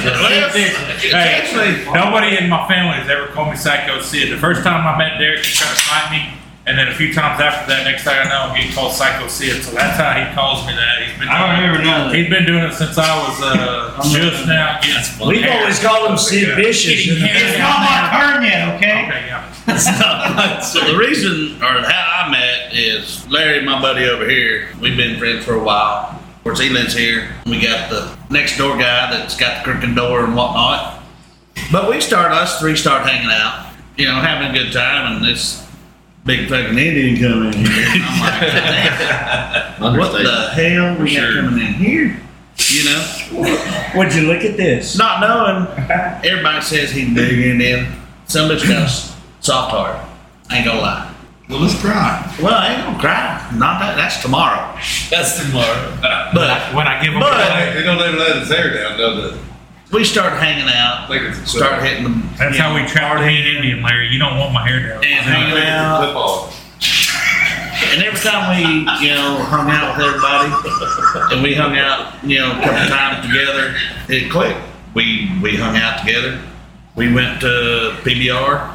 [1.11, 4.31] Hey, nobody in my family has ever called me Psycho Sid.
[4.31, 6.37] The first time I met Derek, he tried to fight me.
[6.65, 9.27] And then a few times after that, next thing I know, I'm getting called Psycho
[9.27, 9.61] Sid.
[9.61, 11.03] So that's how he calls me that.
[11.03, 12.07] He's been I don't doing ever know it.
[12.07, 12.15] that.
[12.15, 15.03] He's been doing it since I was uh, just now getting.
[15.27, 17.11] We've always called him Sid Vicious.
[17.11, 19.03] Getting It's not my turn yet, okay?
[19.03, 19.50] Okay, yeah.
[20.61, 24.69] so the reason, or how I met, is Larry, my buddy over here.
[24.81, 26.19] We've been friends for a while.
[26.37, 27.35] Of course, he lives here.
[27.45, 31.03] We got the next door guy that's got the crooked door and whatnot.
[31.71, 35.23] But we start us three start hanging out, you know, having a good time, and
[35.23, 35.63] this
[36.25, 37.85] big fucking Indian come in here.
[39.77, 42.19] I'm like, what the hell we got coming in here?
[42.67, 43.91] You know?
[43.95, 44.97] Would you look at this?
[44.97, 45.67] Not knowing,
[46.25, 47.93] everybody says he's big Indian.
[48.25, 48.89] Some bitch got
[49.41, 49.97] a s- soft heart.
[50.51, 51.07] Ain't gonna lie.
[51.49, 52.33] Well, let's try.
[52.41, 53.49] Well, I ain't gonna cry.
[53.55, 53.95] Not that.
[53.97, 54.73] That's tomorrow.
[55.09, 55.97] That's tomorrow.
[56.33, 59.37] But When I give him But- They don't let let his hair down, does it?
[59.91, 61.09] we started hanging out.
[61.09, 62.29] Like it's a Start hitting them.
[62.37, 64.07] That's how know, we traveled to Indian, Larry.
[64.07, 65.03] You don't want my hair down.
[65.03, 66.49] And hanging out.
[66.49, 66.57] Flip.
[67.93, 68.61] And every time we,
[69.05, 73.25] you know, hung out with everybody, and we hung out, you know, a couple times
[73.27, 73.75] together,
[74.07, 74.59] it clicked.
[74.93, 76.39] We we hung out together.
[76.95, 78.71] We went to PBR,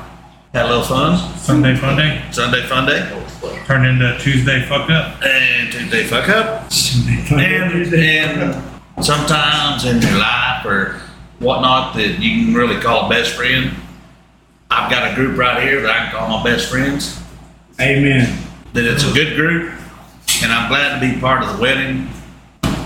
[0.53, 1.19] had a little fun.
[1.39, 3.01] Sunday fun day Sunday fun day,
[3.67, 5.23] turned into Tuesday fuck up.
[5.23, 6.71] and Tuesday fuck up.
[7.33, 11.01] and, and sometimes in your life or
[11.39, 13.73] whatnot that you can really call a best friend.
[14.71, 17.21] I've got a group right here that I can call my best friends.
[17.81, 18.43] Amen.
[18.73, 19.73] That it's a good group,
[20.43, 22.09] and I'm glad to be part of the wedding.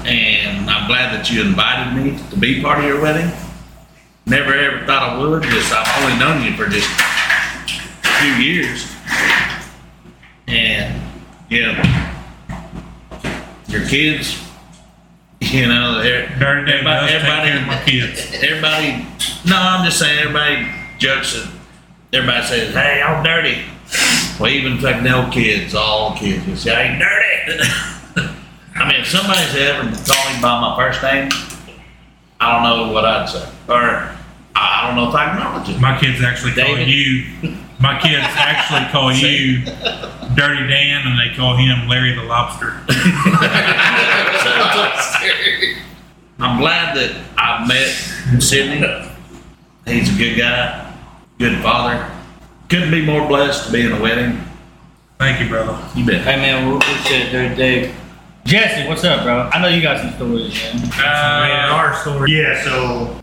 [0.05, 3.31] And I'm glad that you invited me to be part of your wedding.
[4.27, 5.42] Never ever thought I would.
[5.42, 6.88] Just I've only known you for just
[8.21, 8.87] few years,
[10.47, 11.01] and
[11.49, 12.17] Yeah.
[13.67, 14.37] Your kids,
[15.41, 18.33] you know, they're, Dirty everybody, take care of everybody, my kids.
[18.43, 19.07] everybody,
[19.49, 21.49] no, I'm just saying, everybody jokes that,
[22.13, 23.63] everybody says, hey, I'm dirty.
[24.39, 27.63] Well, even the old kids, all kids, you say, hey, dirty.
[28.77, 31.29] I mean, if somebody's ever called me by my first name,
[32.41, 33.49] I don't know what I'd say.
[33.69, 34.17] Or,
[34.57, 35.81] I don't know if I acknowledge it.
[35.81, 37.57] My kids actually call you.
[37.81, 39.64] My kids actually call you
[40.35, 42.83] Dirty Dan, and they call him Larry the Lobster.
[46.38, 47.88] I'm glad that I've met
[48.40, 48.87] Sidney.
[49.87, 50.95] He's a good guy,
[51.38, 52.11] good father.
[52.69, 54.40] Couldn't be more blessed to be in a wedding.
[55.19, 55.79] Thank you, brother.
[55.95, 56.23] You bet.
[56.23, 57.95] Hey man, what, what shit, Dirty Dave?
[58.45, 59.51] Jesse, what's up, bro?
[59.53, 60.90] I know you got some stories, man.
[60.99, 62.33] Uh, our story.
[62.33, 63.21] Yeah, so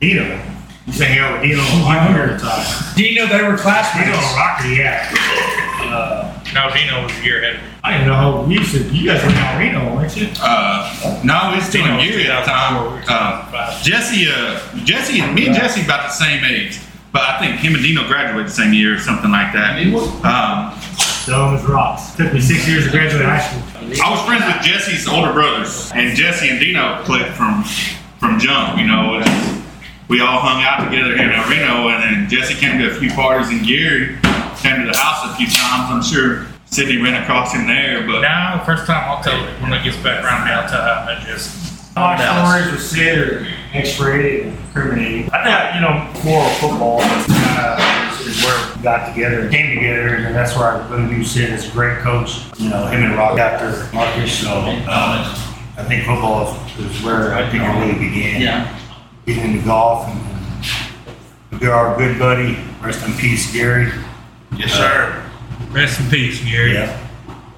[0.88, 0.94] Dino.
[0.94, 2.96] You sang here with Dino and Rocky all the time.
[2.96, 4.08] Dino, they were classmates.
[4.08, 4.32] Dino classmates.
[4.32, 5.94] and Rocky, yeah.
[5.94, 7.56] Uh, no, Dino was a year ahead.
[7.58, 7.68] of me.
[7.84, 10.28] I didn't know you said you guys were in Reno, weren't you?
[10.42, 13.04] Uh, no, we still in Geary at the time.
[13.08, 16.80] Uh, Jesse, uh, Jesse, and me and Jesse about the same age,
[17.14, 19.78] but I think him and Dino graduated the same year or something like that.
[20.26, 20.74] Um,
[21.28, 22.16] Dumb as rocks.
[22.16, 23.62] Took me six years to graduate high school.
[24.04, 27.64] I was friends with Jesse's older brothers, and Jesse and Dino clicked from
[28.20, 28.78] from jump.
[28.80, 29.64] You know, and
[30.08, 32.94] we all hung out together here in El Reno, and then Jesse came to a
[32.96, 34.16] few parties in Geary,
[34.58, 35.92] came to the house a few times.
[35.92, 39.62] I'm sure Sidney ran across him there, but Now, the first time I'll tell it
[39.62, 41.66] when it gets back around me, I'll tell how I met Jesse.
[41.96, 45.30] My stories with Sid are X-rated and incriminating.
[45.32, 50.16] I thought, you know, moral football uh, is, is where we got together, came together,
[50.16, 52.46] and that's where I really knew Sid as a great coach.
[52.60, 54.42] You know, him and Rock after Marcus.
[54.42, 55.36] So uh,
[55.78, 58.42] I think football is, is where I think it really began.
[58.42, 58.77] Yeah.
[59.28, 63.92] Getting into golf and, and our good buddy, rest in peace, Gary.
[64.56, 65.30] Yes, sir.
[65.70, 66.76] Rest in peace, Gary.
[66.76, 67.10] Yeah.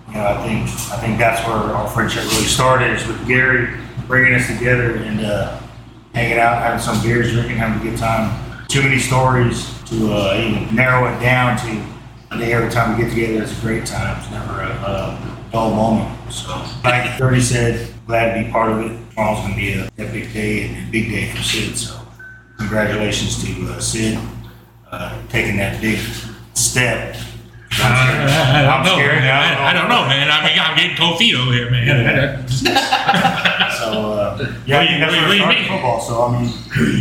[0.08, 3.78] You know, I think I think that's where our friendship really started is with Gary
[4.08, 5.60] bringing us together and uh,
[6.16, 8.66] hanging out, having some beers, drinking, having a good time.
[8.68, 11.86] Too many stories to uh, even narrow it down to.
[12.32, 14.20] I think every time we get together, it's a great time.
[14.20, 16.34] It's never a, a dull moment.
[16.34, 18.98] So, like Dirty said, glad to be part of it.
[19.20, 21.76] Tomorrow's going to be a epic day and a big day for Sid.
[21.78, 22.00] So,
[22.58, 24.18] congratulations to uh, Sid
[24.90, 26.00] uh, taking that big
[26.54, 27.18] step.
[27.18, 29.20] Uh, I, I'm don't know, scared.
[29.20, 29.58] man.
[29.58, 30.32] I, I don't know, man.
[30.32, 32.48] I mean, I'm getting cold feet over here, man.
[32.48, 35.60] So, uh, yeah, I think that's What do you- where what do it you started
[35.60, 35.68] mean?
[35.68, 36.00] football.
[36.00, 36.48] So, I mean,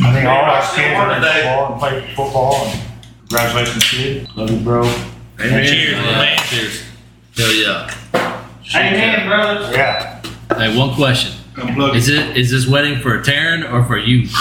[0.04, 2.66] I think all our kids are in football and play football.
[2.66, 2.80] And
[3.28, 4.28] congratulations, kid.
[4.36, 4.82] Love you, bro.
[5.40, 5.64] Amen.
[5.68, 6.38] Cheers, man.
[6.48, 6.82] Cheers.
[7.36, 7.94] Hell yeah.
[8.64, 9.70] Hey man, brother.
[9.72, 10.20] Yeah.
[10.56, 11.37] Hey, one question.
[11.60, 11.96] Unplugged.
[11.96, 14.26] Is it is this wedding for Taryn or for you?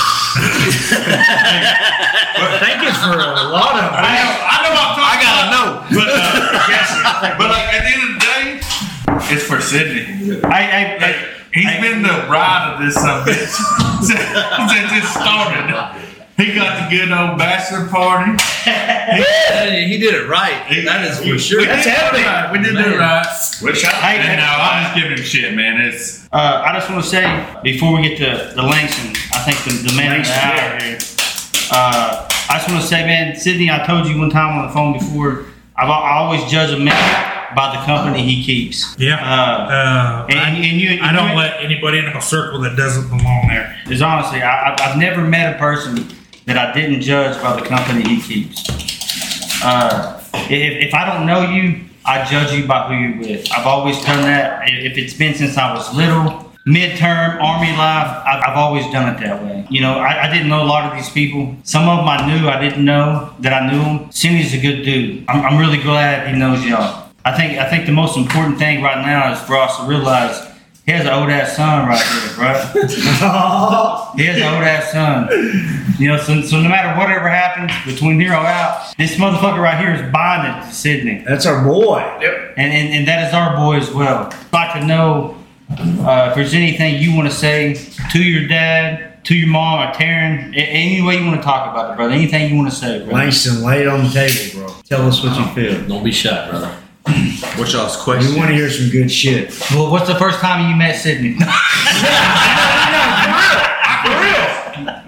[2.60, 3.90] Thank you for a lot of.
[3.94, 4.32] I know.
[4.46, 4.74] I know.
[4.78, 5.68] I'm talking I gotta know.
[5.98, 8.46] But, uh, but like at the end of the day,
[9.34, 10.42] it's for Sidney.
[10.44, 13.50] I, I, I, He's been the bride of this son of a bitch
[14.06, 16.07] since it started.
[16.38, 18.32] He got the good old bachelor party.
[19.08, 20.68] Hey, he did it right.
[20.86, 21.60] That is for sure.
[21.62, 22.52] We did do it right.
[22.52, 23.26] We did do it right.
[23.62, 25.80] Which I, Hey, And no, I'm just giving him shit, man.
[25.82, 27.24] It's Uh, I just want to say
[27.64, 30.80] before we get to the links, and I think the, the man of the hour
[30.84, 30.98] here.
[31.72, 34.74] Uh, I just want to say, man, Sidney, I told you one time on the
[34.74, 35.46] phone before.
[35.78, 38.96] I've, I always judge a man by the company he keeps.
[39.00, 39.16] Yeah.
[39.16, 42.76] Uh, Uh, and, I, and you, I don't you, let anybody into my circle that
[42.76, 43.80] doesn't belong there.
[43.90, 46.10] Is honestly, I, I've- I've never met a person
[46.48, 48.64] that I didn't judge by the company he keeps.
[49.64, 53.52] Uh, if, if I don't know you, I judge you by who you're with.
[53.52, 54.64] I've always done that.
[54.70, 59.44] If it's been since I was little, midterm, army life, I've, always done it that
[59.44, 59.68] way.
[59.70, 61.54] You know, I, I didn't know a lot of these people.
[61.64, 64.12] Some of them I knew, I didn't know that I knew them.
[64.12, 65.26] Sidney's a good dude.
[65.28, 67.10] I'm, I'm really glad he knows y'all.
[67.26, 70.48] I think I think the most important thing right now is for us to realize
[70.88, 72.54] he has an old ass son right here, bro.
[74.16, 75.28] he has an old ass son.
[76.00, 79.78] You know, so, so no matter whatever happens between here on out, this motherfucker right
[79.78, 81.26] here is bonded to Sidney.
[81.28, 82.00] That's our boy.
[82.22, 82.54] Yep.
[82.56, 84.30] And, and, and that is our boy as well.
[84.32, 85.38] I'd like to know
[85.70, 87.74] uh, if there's anything you want to say
[88.14, 91.70] to your dad, to your mom, or Taryn, a- any way you want to talk
[91.70, 92.14] about it, brother.
[92.14, 93.12] Anything you want to say, brother.
[93.12, 94.76] Langston, lay it on the table, bro.
[94.86, 95.86] Tell us what you feel.
[95.86, 96.74] Don't be shy, brother.
[97.58, 98.34] What's y'all's question?
[98.34, 99.50] We want to hear some good shit.
[99.72, 101.34] Well, what's the first time you met Sidney?
[101.38, 101.46] for
[104.22, 104.44] real.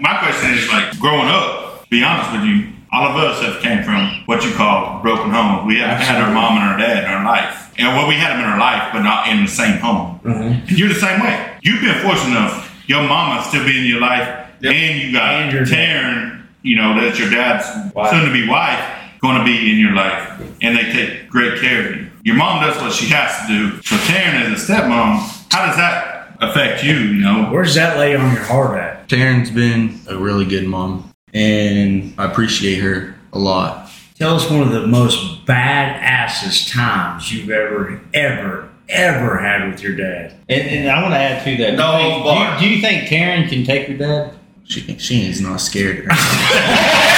[0.00, 1.88] My question is like growing up.
[1.90, 5.66] Be honest with you, all of us have came from what you call broken homes.
[5.66, 8.30] We haven't had our mom and our dad in our life, and well, we had
[8.32, 10.20] them in our life, but not in the same home.
[10.24, 11.58] And you're the same way.
[11.62, 12.66] You've been fortunate enough.
[12.86, 14.28] Your mama still be in your life,
[14.62, 16.04] and you got And your dad.
[16.04, 16.36] Taryn.
[16.62, 18.10] You know that's your dad's Wife.
[18.10, 18.78] soon-to-be wife.
[19.20, 22.10] Going to be in your life, and they take great care of you.
[22.22, 23.82] Your mom does what she has to do.
[23.82, 25.18] So Taryn, as a stepmom,
[25.52, 26.94] how does that affect you?
[26.94, 29.08] You know, Where's that lay on your heart at?
[29.08, 33.90] Taryn's been a really good mom, and I appreciate her a lot.
[34.16, 39.96] Tell us one of the most badasses times you've ever, ever, ever had with your
[39.96, 40.34] dad.
[40.48, 41.74] And, and I want to add to that.
[41.74, 42.58] No do, you think, bar.
[42.58, 44.36] do, you, do you think Taryn can take your dad?
[44.64, 46.06] She she is not scared.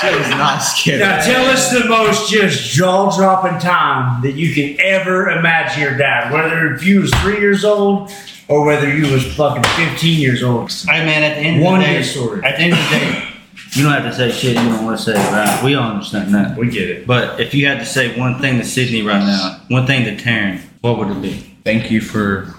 [0.00, 1.00] she is not scared.
[1.00, 5.96] Now tell us the most just jaw dropping time that you can ever imagine your
[5.96, 8.10] dad, whether if you was three years old
[8.48, 10.70] or whether you was fucking 15 years old.
[10.72, 12.44] Hey man, at the end One of the day, story.
[12.44, 13.28] at the end of the day,
[13.72, 14.56] you don't have to say shit.
[14.56, 15.62] You don't want to say it, right?
[15.62, 16.56] We all understand that.
[16.56, 17.06] We get it.
[17.06, 20.16] But if you had to say one thing to Sidney right now, one thing to
[20.22, 21.34] Taryn, what would it be?
[21.64, 22.54] Thank you for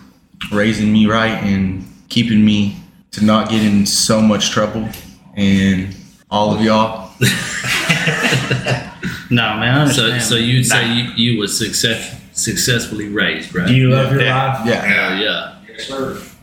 [0.51, 2.75] raising me right and keeping me
[3.11, 4.87] to not get in so much trouble.
[5.35, 5.95] And
[6.29, 7.08] all of y'all,
[9.31, 9.87] No, man.
[9.87, 13.67] I So, so you'd say you, you was success, successfully raised, right?
[13.67, 14.59] Do you love your Yeah.
[14.63, 14.67] life?
[14.67, 15.53] yeah, yeah.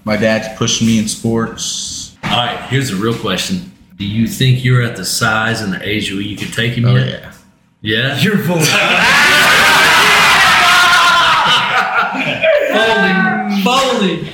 [0.05, 2.17] my dad's pushed me in sports.
[2.23, 3.73] All right, here's a real question.
[3.97, 6.85] Do you think you're at the size and the age where you could take him
[6.85, 7.09] Oh yet?
[7.09, 7.33] yeah.
[7.83, 8.19] Yeah?
[8.21, 8.69] You're full of
[13.65, 13.65] Folding.
[13.65, 14.25] Folding.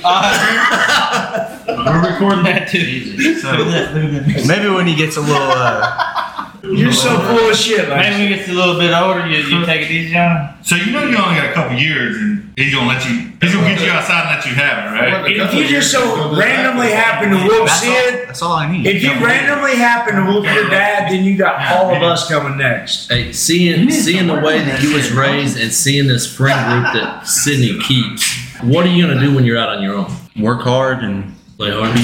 [1.87, 3.39] we're recording that too.
[3.41, 4.47] So- look at that, look at that.
[4.47, 6.22] Maybe when he gets a little, uh,
[6.63, 8.13] You're so full of shit, Maybe man.
[8.13, 10.55] when he gets a little bit older, you, you take it easy on him.
[10.63, 13.33] so you know you only got a couple years, and he's gonna let you.
[13.41, 15.31] He's gonna get you outside and let you have it, right?
[15.33, 18.87] If you just so randomly happen to whoop that's, all, Sid, that's all I need.
[18.87, 22.57] if you randomly happen to whoop your dad, then you got all of us coming
[22.59, 23.09] next.
[23.09, 27.27] Hey, seeing seeing the way that you was raised and seeing this friend group that
[27.27, 30.07] Sidney keeps, what are you gonna do when you're out on your own?
[30.39, 31.95] work hard and Play hard.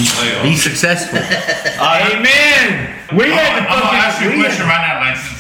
[0.43, 1.19] be successful.
[1.81, 2.98] Amen.
[3.17, 5.39] We had to I'm gonna ask you a question right now, Langston.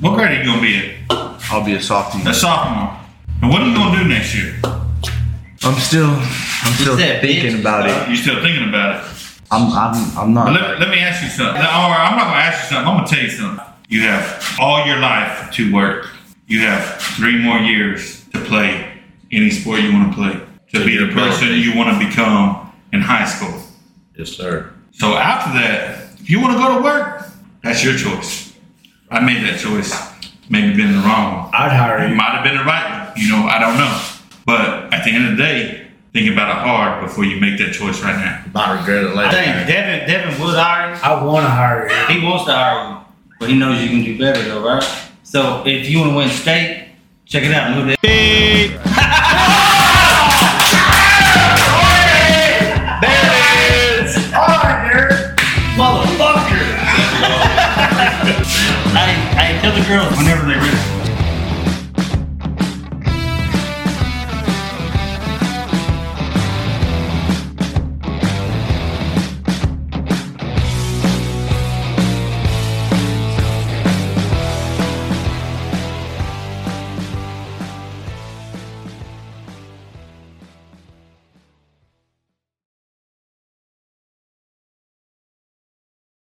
[0.00, 0.94] What grade are you gonna be in?
[1.10, 2.26] I'll be a sophomore.
[2.26, 2.98] A sophomore.
[3.42, 4.54] And what are you gonna do next year?
[5.62, 8.08] I'm still, I'm still thinking about it.
[8.08, 9.10] You're still thinking about it?
[9.50, 10.52] I'm, I'm, I'm not.
[10.54, 11.60] let, let me ask you something.
[11.60, 12.88] Or I'm not gonna ask you something.
[12.88, 13.64] I'm gonna tell you something.
[13.90, 16.08] You have all your life to work.
[16.46, 20.40] You have three more years to play any sport you want to play.
[20.72, 23.60] To be the person you want to become in high school.
[24.16, 24.72] Yes, sir.
[24.92, 27.26] So after that, if you want to go to work,
[27.62, 28.52] that's your choice.
[29.10, 29.92] I made that choice.
[30.48, 31.50] Maybe been the wrong one.
[31.54, 32.14] I'd hire you.
[32.14, 33.12] might have been the right one.
[33.16, 34.02] You know, I don't know.
[34.44, 37.72] But at the end of the day, think about it hard before you make that
[37.72, 38.44] choice right now.
[38.52, 39.28] Might regret it later.
[39.30, 39.52] I later.
[39.54, 41.94] think Devin, Devin would hire I want to hire you.
[42.14, 42.20] you.
[42.20, 42.98] He wants to hire you,
[43.38, 44.84] but he knows you can do better though, right?
[45.22, 46.88] So if you want to win state,
[47.24, 47.76] check it out.
[47.76, 48.76] Move that.
[48.86, 48.91] All